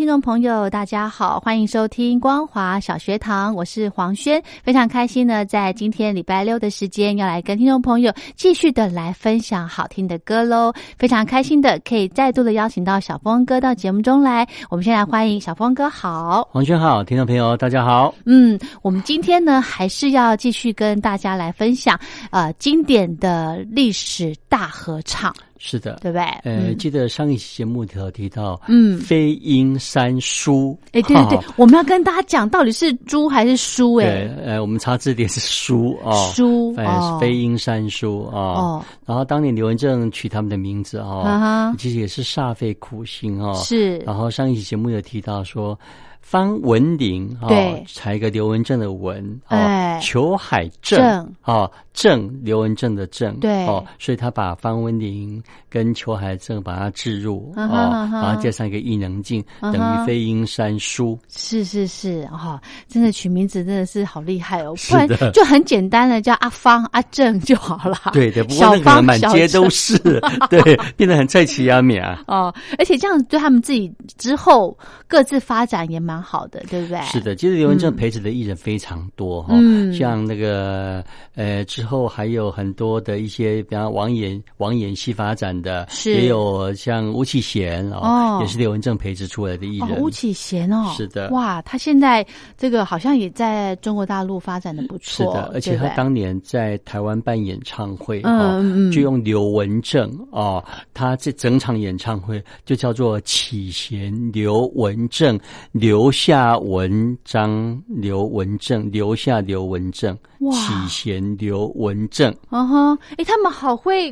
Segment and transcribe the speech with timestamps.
[0.00, 15.86] 听众朋友，大家好，欢迎收听光华小学堂，我是黄轩，非常开心呢，在今天礼拜六的时间，要来跟听众朋友继续的来分享好听的歌喽，非常开心的可以再度的邀请到小峰哥到节目中来，我们先来欢迎小峰哥。
[15.90, 25.30] 好，黄轩好，听众朋友大家好，嗯，我们今天呢还是要继续跟大家来分享呃经典的历史大合唱。
[25.62, 26.24] 是的，对不对？
[26.44, 33.96] 呃，记得上一期节目头提到，嗯，飞鹰山书，哎，对对 对，我们要跟大家讲到底是猪还是书？
[33.96, 36.86] 哎，呃，我们查字典是书啊，书，哎，
[37.20, 38.40] 飞鹰山书啊。
[38.40, 43.52] 哦，然后当年刘文正取他们的名字啊，其实也是煞费苦心啊。
[43.52, 45.78] 是，然后上一期节目有提到说。
[46.22, 47.48] 方文鼎啊，
[47.92, 51.02] 采一个刘文正的文啊，裘海正
[51.40, 51.68] 啊，
[52.00, 61.18] 正刘文正的正对哦，所以他把方文鼎跟裘海正把它置入啊，然后加上一个异能镜，等于飞鹰三叔。
[61.28, 67.98] 是是是哈，真的取名字真的是好厉害哦，不然就很简单的叫阿方阿正就好了。
[68.12, 69.98] 对的，不过那个满街都是，
[70.48, 70.60] 对，
[70.96, 72.22] 变得很菜奇亚米啊。
[72.28, 74.76] 哦，而且这样对他们自己之后
[75.08, 76.20] 各自发展也蛮。
[76.20, 77.00] 好的，对不对？
[77.06, 79.54] 是的，其实刘文正陪着的艺人非常多哈，
[79.98, 81.02] 像那个
[81.34, 86.12] 呃之后还有很多的一些，比方王演王演戏发展的，是。
[86.12, 90.00] 也有像吴启贤哦，也是刘文正培植出来的艺人。
[90.00, 100.62] 吴启贤哦，是的，哇，他现在这个好像也在中国大陆发展的不错，是的，而且他当年在台湾办演唱会嗯，就用刘文正哦，
[100.92, 105.38] 他这整场演唱会就叫做启贤刘文正。
[105.72, 110.16] 留下文章，刘文正，留下刘文正，
[110.52, 112.34] 启贤刘文正。
[112.50, 114.08] 嗯哼，哎，他们好会，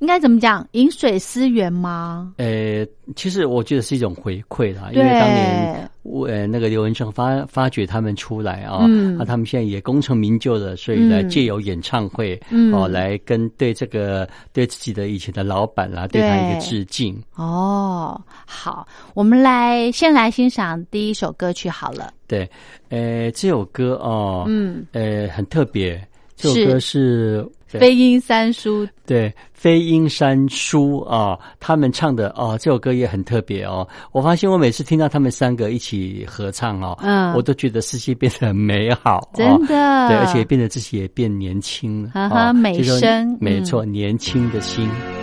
[0.00, 0.66] 应该怎么讲？
[0.72, 2.34] 饮水思源吗？
[2.38, 2.86] 呃，
[3.16, 5.90] 其实我觉得是一种回馈啦，因为当年。
[6.26, 8.86] 呃，那个刘文正发发掘他们出来啊，
[9.16, 12.38] 那他们现在也功成名就了，所以来借由演唱会
[12.72, 17.16] 哦，来跟对这个对自己的以前的老板啦，对他一个致敬。
[17.36, 18.84] 哦，好，
[19.14, 22.12] 我们来先来欣赏第一首歌曲好了。
[22.26, 22.50] 对，
[22.88, 26.04] 呃，这首歌哦，嗯，呃，很特别，
[26.36, 27.46] 这首歌是。
[27.78, 33.88] 飞鹰三叔，对，飞鹰三叔啊，他们唱的哦，这首歌也很特别哦。
[34.12, 39.68] 我发现我每次听到他们三个一起合唱哦，嗯，我都觉得世界变得很美好，真的，
[40.06, 44.86] 对，而且变得自己也变年轻了，哈哈，美声，没错，年轻的心。
[44.86, 45.21] 你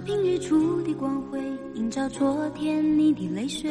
[0.00, 1.38] 平日出的光辉，
[1.74, 3.70] 映照昨天你的泪水，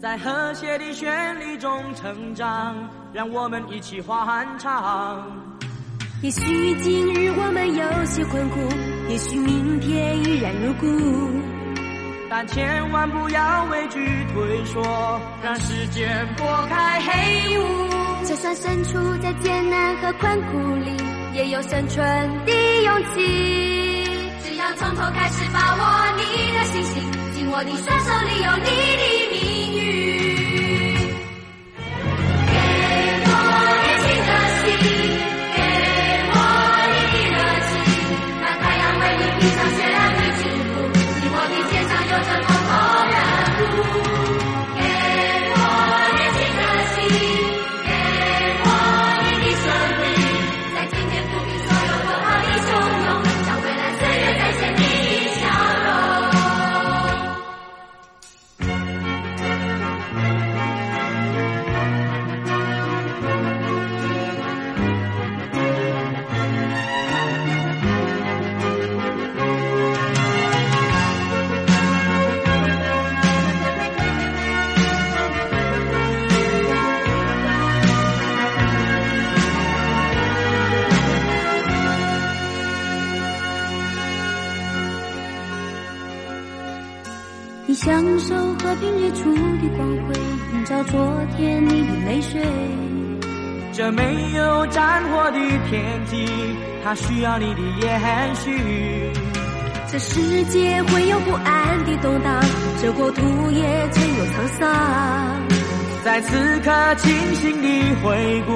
[0.00, 2.76] 在和谐的旋律中成长，
[3.12, 5.24] 让我们一起欢唱。
[6.22, 8.60] 也许今日我们有些困苦，
[9.08, 10.86] 也许明天依然如故，
[12.30, 13.98] 但千万不要畏惧
[14.32, 18.24] 退缩，让时间拨开黑雾。
[18.24, 20.96] 就算身处在艰难和困苦里，
[21.34, 22.04] 也有生存
[22.46, 22.52] 的
[22.84, 23.81] 勇气。
[24.82, 25.80] 从头开始，把握
[26.16, 26.94] 你的信心，
[27.36, 28.68] 紧握你双手里有你
[28.98, 29.81] 的命运。
[93.82, 95.38] 这没有战火的
[95.68, 96.24] 天际，
[96.84, 98.00] 它需要你的延
[98.36, 99.12] 续。
[99.90, 102.40] 这世界会有不安的动荡，
[102.80, 105.48] 这国土也曾有沧桑。
[106.04, 108.54] 在此刻清醒地回顾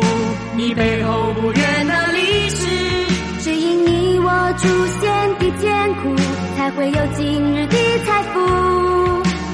[0.55, 2.65] 你背后不远的历史。
[3.41, 4.69] 只因你我祖
[5.01, 6.15] 先的艰苦，
[6.57, 8.41] 才会有今日的财富。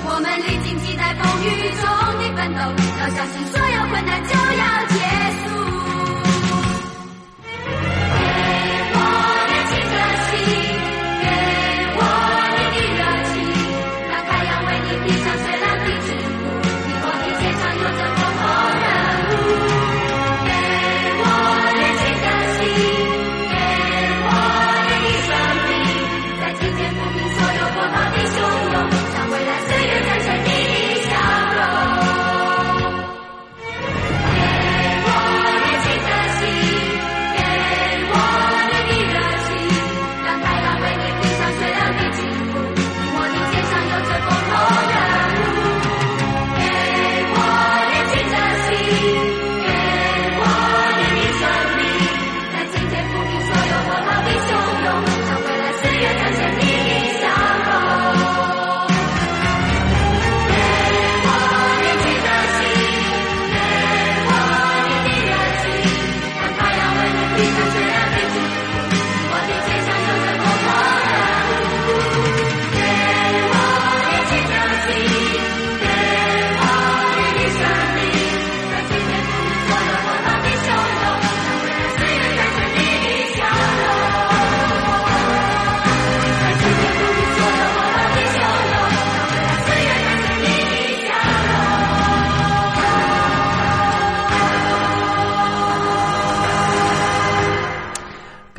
[0.05, 1.49] 我们历经几代风雨
[1.81, 2.01] 中的
[2.50, 4.97] 要相信所有困难就要结
[5.47, 5.72] 束。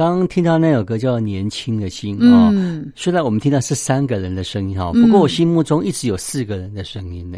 [0.04, 7.38] 刚刚听到那首歌叫《年轻的心》哦，嗯虽然我们听到是三个人的声音哈，不过我心目中一直有四个人的声音呢。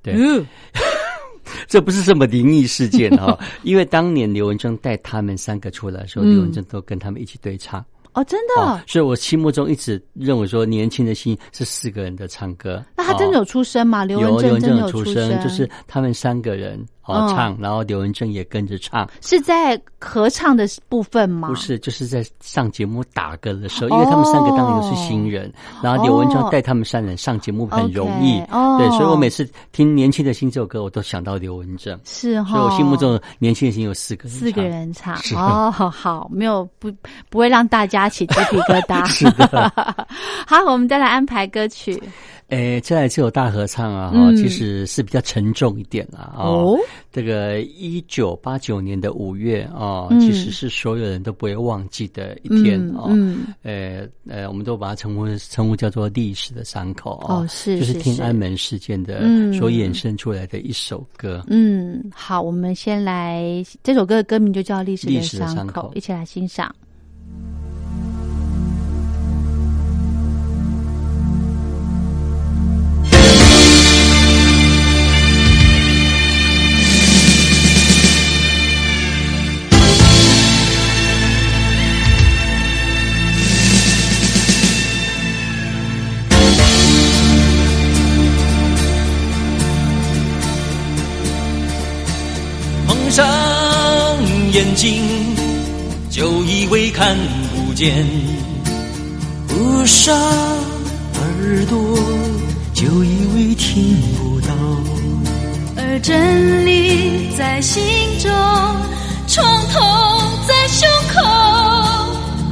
[0.00, 0.46] 对，嗯
[1.66, 7.84] 这不是什么灵异事件哈， 因为当年刘文正带他们三个出来的时候，嗯刘文正都跟他们一起对唱。
[8.12, 12.80] 哦，真的哦，所以我心目中一直认为说，《年轻的心》是四个人的唱歌。
[13.04, 14.04] 他真的有出声吗？
[14.04, 17.28] 刘文正有出声，就是他们三个人哦嗯。
[17.34, 19.08] 唱，然后刘文正也跟着唱。
[19.20, 21.48] 是在合唱的部分吗？
[21.48, 35.16] 不是，就是在上节目打歌的时候，因为他们三个当年都是新人，然后刘文正带他们三人上节目很容易哦对，所以我每次听《年轻的心》这首歌，我都想到刘文正，是哈，所以我心目中《年轻的心》有四个人，四个，人唱。
[35.16, 35.34] 是。
[35.34, 36.90] 哦，好好，没有不
[37.28, 39.04] 不会让大家起鸡皮疙瘩。
[39.08, 39.72] 是的，
[40.46, 42.02] 好，我们再来安排歌曲
[42.54, 46.78] 诶，再来这首大合唱啊，哈、嗯其实是比较沉重一点啦，哦哦。
[47.10, 53.06] 这个一九八九年的五月哦，嗯其实是所有人都不会忘记的一天嗯哦。
[53.10, 61.44] 嗯呃呃，我们都把它称呼称呼叫做历史的伤口哦是就是天安门事件的嗯所衍生出来的一首歌。
[61.48, 66.74] 嗯，好，我们先来这首歌的歌名就叫《历史的伤口》，一起来欣赏。
[97.06, 97.14] 看
[97.54, 98.02] 不见；
[99.46, 101.98] 不上耳朵，
[102.72, 104.54] 就以为听不到，
[105.76, 107.84] 而真理在心
[108.18, 108.32] 中，
[109.26, 109.82] 创痛
[110.48, 111.20] 在胸口。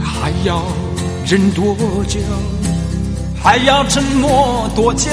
[0.04, 0.62] 还要
[1.26, 1.75] 忍多
[2.06, 2.21] 久？
[3.42, 5.09] 还要沉默多久？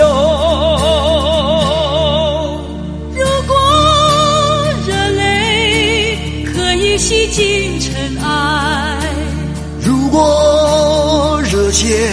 [3.15, 3.55] 如果
[4.85, 8.88] 热泪可以洗净尘埃，
[10.11, 12.09] 如果热血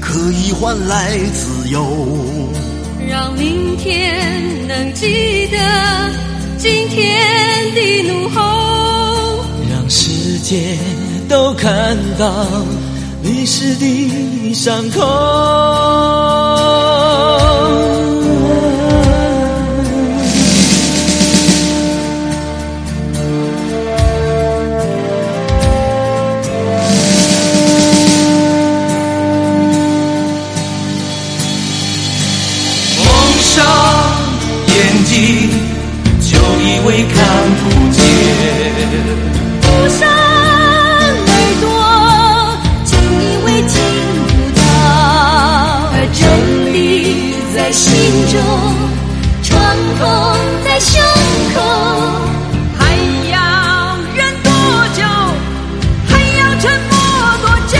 [0.00, 1.84] 可以换来自由，
[3.06, 5.58] 让明天能记得
[6.56, 7.20] 今天
[7.74, 10.78] 的怒吼，让世界
[11.28, 12.46] 都看到
[13.22, 15.02] 历史的伤口。
[47.74, 47.92] 心
[48.30, 48.40] 中，
[49.42, 49.58] 疼
[49.98, 50.04] 痛
[50.64, 50.92] 在胸
[51.54, 51.58] 口。
[52.78, 52.80] 还
[53.32, 53.34] 要
[54.14, 54.48] 忍多
[54.94, 55.02] 久？
[56.06, 56.94] 还要沉默
[57.42, 57.74] 多久？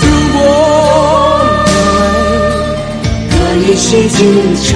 [0.00, 0.40] 如果
[3.30, 3.32] 可
[3.66, 4.18] 以洗净
[4.64, 4.66] 尘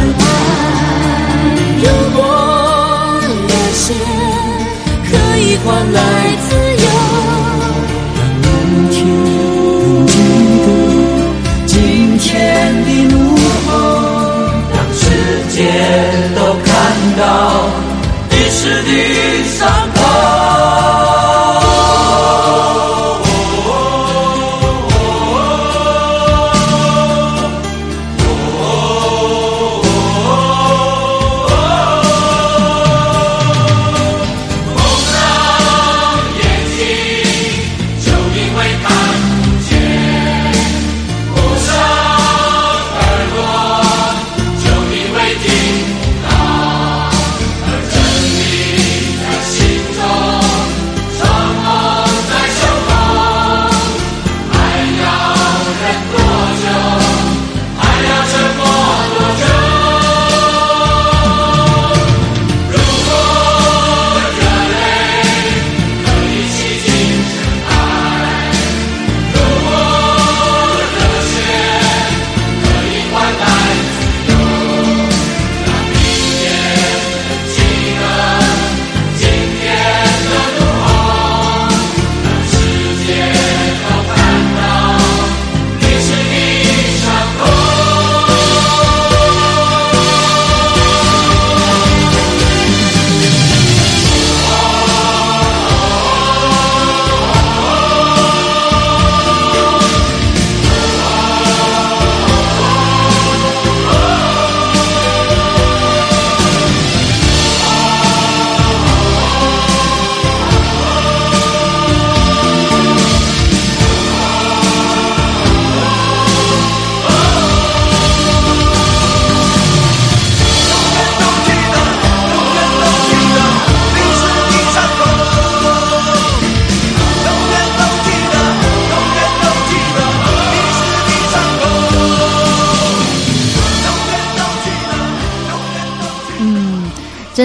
[18.56, 19.85] 历史的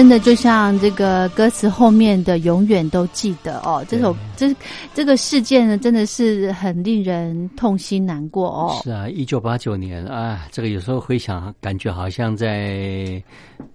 [0.02, 4.52] 真的就像这个歌词后面的“永远都记得”哦，这首这
[4.92, 8.80] 这个事件呢，真的是很令人痛心难过哦。
[8.82, 13.22] 是啊，一九八九年啊，这个有时候回想，感觉好像在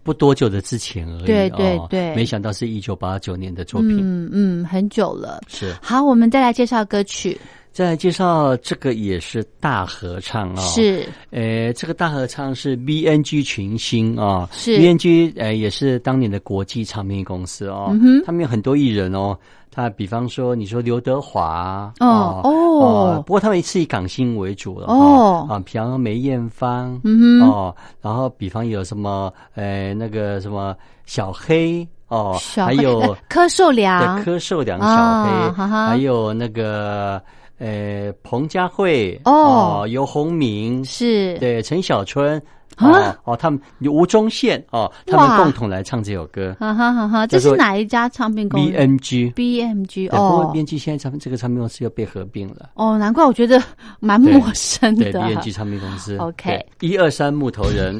[0.04, 1.26] 不多久的之前而已。
[1.28, 3.98] 对对哦对没想到是一九八九年的作品。
[4.02, 5.40] 嗯嗯，很久了。
[5.48, 7.40] 是，好，我们再来介绍歌曲。
[7.78, 10.62] 再来介绍这个也是大合唱哦。
[10.62, 14.80] 是，呃，这个大合唱是 BNG 群星啊、是。
[14.80, 19.38] BNG 呃也是当年的国际唱片公司哦，嗯他们有很多艺人哦。
[19.70, 23.24] 他比方说，你说刘德华哦哦。
[23.28, 25.46] 不过他们是以港星为主了哦。
[25.48, 27.48] 啊，比方说梅艳芳，嗯哼。
[27.48, 34.24] 哦，然后比方有什么呃那个什么小黑哦，还有呃 柯受良。
[34.24, 35.88] 柯受良小啊黑，哈哈。
[35.90, 37.22] 还有那个
[37.58, 42.42] 呃彭佳慧哦尤鸿明是，对陈小春
[42.76, 46.56] 啊哦，他们吴宗宪哦，他们共同来唱这首歌。
[46.60, 52.70] 哈哈哈哈，这是哪一家唱片公司？B M G B M G 哦，B M G 现在唱这个唱片公司又被合并了。
[52.76, 53.60] 哦，难怪我觉得
[54.00, 55.12] 蛮陌生的。
[55.12, 56.18] 对，B M G 唱片公司。
[56.18, 58.00] OK，一二三木头人。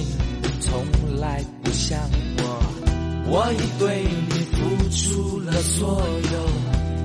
[0.00, 0.84] 你从
[1.20, 1.98] 来不像
[2.38, 2.42] 我。
[3.30, 4.56] 我已对你付
[4.88, 6.02] 出了所
[6.32, 6.36] 有，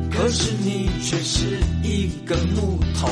[0.10, 3.10] 可是你却是一个木头。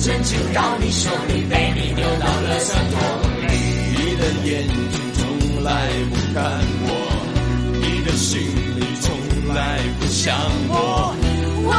[0.00, 2.98] 真情到你手里，被你丢到了垃圾桶
[3.46, 3.50] 里。
[3.90, 5.70] 你的眼睛从来
[6.08, 6.38] 不看
[6.86, 6.88] 我，
[7.74, 9.06] 你的心里从
[9.54, 10.34] 来不想
[10.68, 11.14] 我。
[11.64, 11.74] 我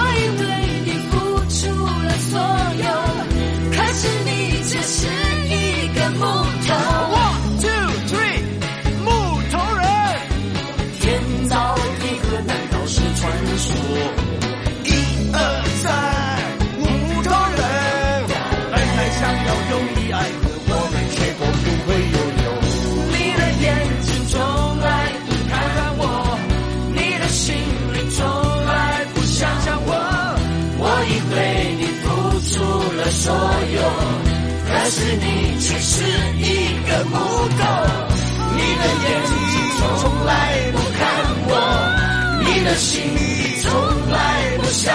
[33.29, 33.79] 所有，
[34.65, 36.01] 可是你却是
[36.39, 36.41] 一
[36.89, 37.61] 个木头。
[38.55, 40.31] 你的眼睛从来
[40.71, 40.99] 不看
[41.45, 41.51] 我，
[42.43, 43.69] 你的心里从
[44.09, 44.17] 来
[44.57, 44.91] 不想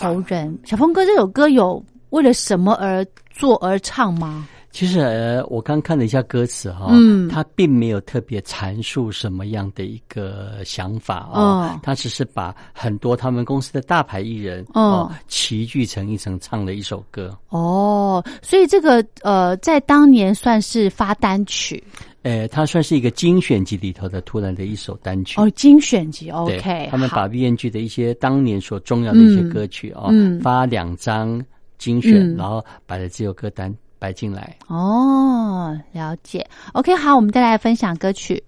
[0.00, 4.48] 头人，小峰哥，这首歌有为了什么而做而唱吗？
[4.72, 15.10] 其实呃，我刚看了一下歌词哈，嗯，他并没有特别阐述什么样的一个想法啊，他只是把很多他们公司的大牌艺人哦。
[15.26, 17.36] 齐聚成一层唱了一首歌。
[17.48, 21.82] 哦，所以这个呃，在当年算是发单曲。
[22.22, 25.40] 呃，它算是一个精选集里头的突然的一首单曲。
[25.40, 27.28] 哦，精选集，OK，他们把好。
[27.28, 31.42] B N G 的一些当年所重要的一些歌曲哦，嗯发两张
[31.78, 32.36] 精选，嗯。
[32.36, 34.56] 然后把这自由歌单摆进来。
[34.66, 38.42] 哦，了解，OK，好，我们再来分享歌曲，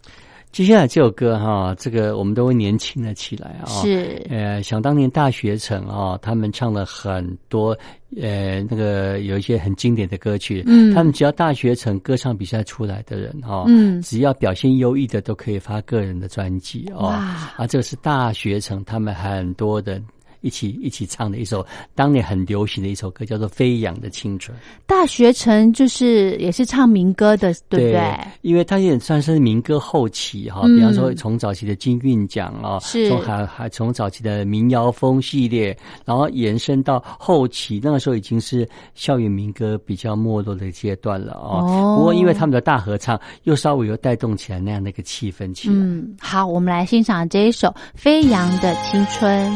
[0.53, 7.75] 接下来这首歌哈、这个我们都会年轻了起来啊、是呃，想当年大学城啊、他们唱了很多
[8.21, 10.63] 呃那个有一些很经典的歌曲。
[10.67, 17.07] 嗯他们只要大学城歌唱比赛出来的人哈、嗯只要表现优异的都可以发个人的专辑哦。
[17.07, 17.15] 哇
[17.57, 20.05] 啊，这个是大学城他们很多人
[20.43, 24.57] 一起一起唱的一首当年很流行的一首歌，叫做《飞扬的青春》。
[24.87, 28.19] 大学城就是也是唱民歌的，对不对？
[28.43, 41.65] 因为它也算是民歌后期哈，嗯比方说从早期的金韵奖啊，是从还还从早期的民谣风系列，然后延伸到后期，那个时候已经是校园民歌比较没落的阶段了哦。
[41.65, 45.75] 哦不过因为他们的大合唱，又稍微又带动起来那样的一个气氛起来。
[45.77, 49.51] 嗯，好，我们来欣赏这一首《飞扬的青春》。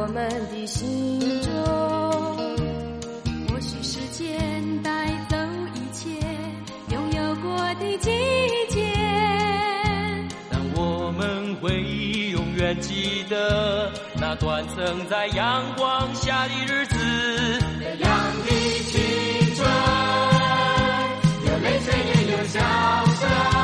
[0.00, 1.52] 我们的心中。
[3.48, 5.36] 或许时间带走
[5.74, 6.08] 一切
[6.92, 8.08] 拥有过的季
[8.68, 8.92] 节，
[10.50, 11.82] 但我们会
[12.30, 16.96] 永远记得那段曾在阳光下的日子。
[17.80, 18.08] 飞扬
[18.44, 18.50] 的
[18.86, 19.00] 青
[19.56, 19.68] 春，
[21.44, 23.57] 有泪水也有笑声。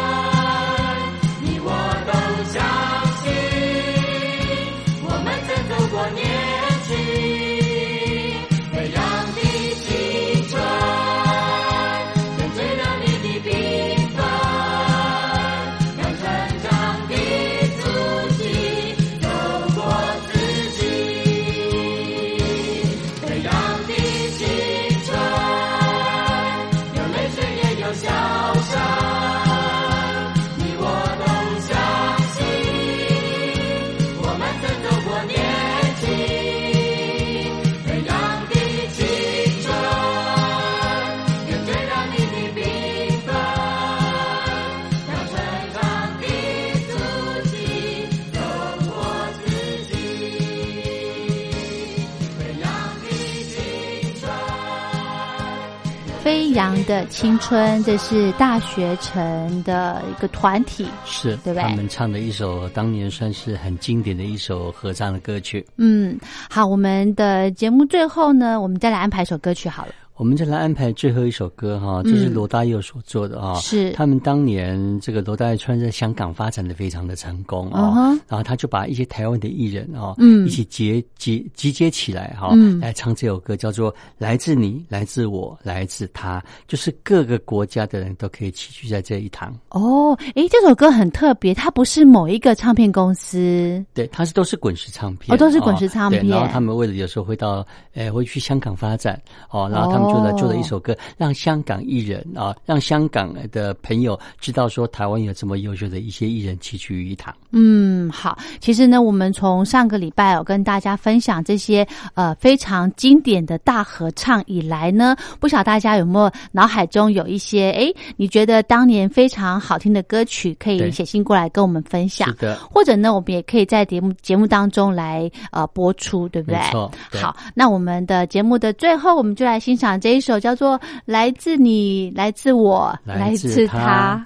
[56.55, 65.65] 扬的青春，这是大学城的一个团体，是，对不对他们唱的一首当年算是很经典的一首合唱的歌曲。
[65.77, 69.93] 嗯，好，我们的节目最后呢，我们再来安排一首歌曲好了。
[70.17, 73.57] 我们再来安排最后一首歌哈，这是罗大佑所做的啊。
[73.57, 89.53] 是他们当年这个罗大佑川在香港发展的非常的成功啊，然后他就把一些台湾的艺人啊，嗯，一起结集集结起来哈，来唱这首歌，叫做《来自你，来自我，来自他》，就是各个国家的人都可以齐聚在这一堂。
[89.71, 96.25] 哦，诶，这首歌很特别，它不是某一个唱片公司，对，它是都是滚石唱片，哦，都是滚石唱片。
[96.25, 100.04] 然后他们为了有时候会到，诶，会去香港发展，哦，然后他们。
[100.09, 107.35] 就来做了一首歌，让香港艺人啊，让香港的朋友知道说台湾有这么优秀的一些艺人齐聚一堂。
[107.53, 108.39] 嗯，好。
[108.61, 122.29] 其实呢，我们从上个礼拜哦跟大家分享这些呃非常经典的大合唱以来呢，不晓大家有没有脑海中有一些哎，你觉得当年非常好听的歌曲，可以写信过来跟我们分享。
[122.29, 122.57] 是的。
[122.71, 126.59] 或者呢，我们也可以在节目节目当中来呃播出，对不对？
[126.59, 126.91] 没错。
[127.13, 129.94] 好，那我们的节目的最后，我们就来欣赏。
[130.01, 134.23] 这一首叫做《来自你，来自我，来自他》。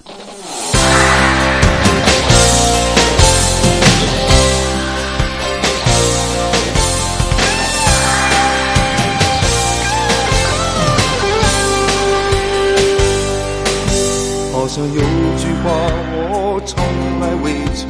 [14.52, 15.70] 好像有句话
[16.12, 16.84] 我从
[17.20, 17.88] 来未曾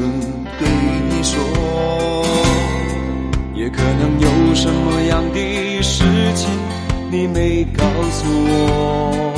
[0.59, 0.69] 对
[1.09, 1.35] 你说，
[3.53, 6.05] 也可能有什么样的事
[6.37, 6.49] 情。
[7.11, 9.33] 你没告诉我，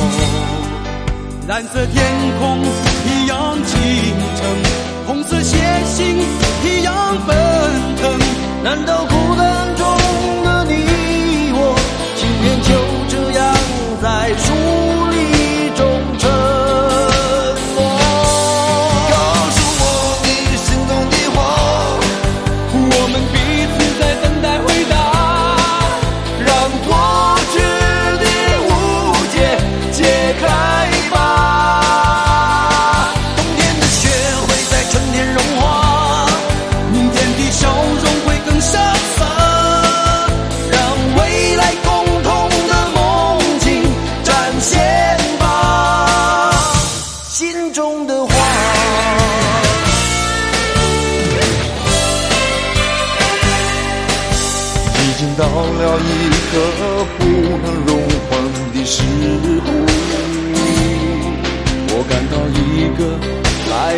[1.47, 2.05] 蓝色天
[2.41, 2.59] 空
[3.07, 3.79] 一样清
[4.37, 4.43] 澈，
[5.07, 5.57] 红色血
[5.87, 5.99] 腥
[6.65, 6.93] 一样
[7.27, 7.37] 奔
[8.01, 8.19] 腾，
[8.65, 9.87] 难道孤单中
[10.43, 10.75] 的你
[11.55, 11.77] 我，
[12.17, 12.69] 情愿就
[13.09, 13.41] 这样
[14.03, 14.90] 在输？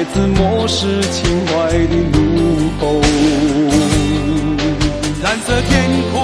[0.03, 2.19] 来自漠视情怀的怒
[2.81, 3.01] 吼，
[5.23, 5.73] 蓝色天
[6.11, 6.19] 空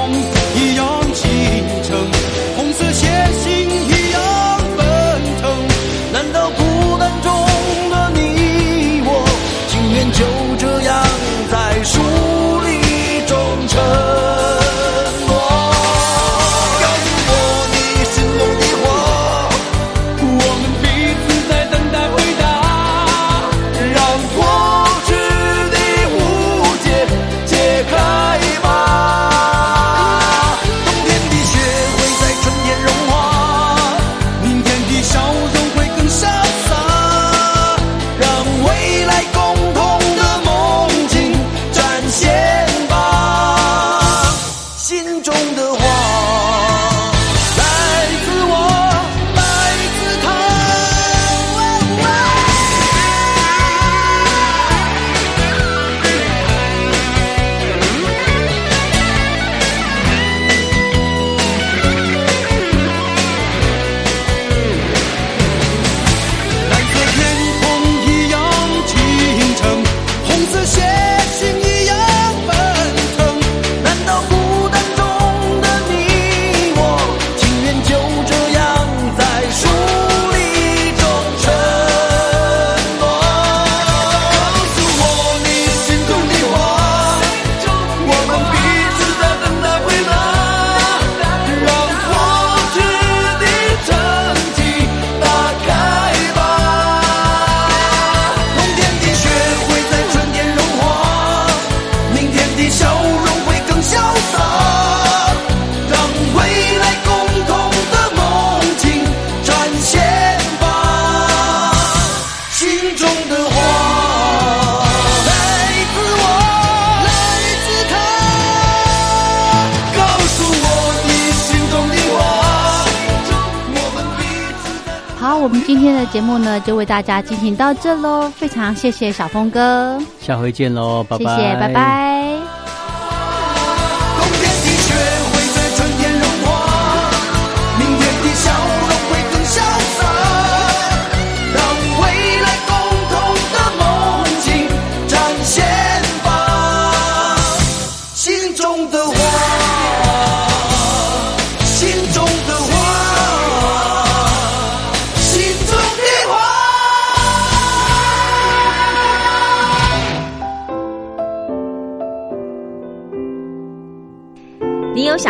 [126.08, 128.30] 节目呢，就为大家进行到这喽。
[128.36, 132.07] 非常谢谢小峰哥，下回见喽，拜拜，谢谢，拜拜。